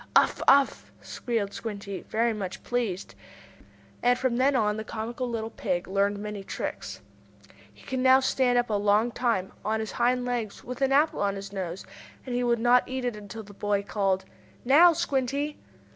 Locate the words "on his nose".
11.21-11.85